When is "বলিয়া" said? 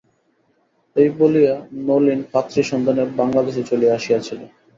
1.17-1.53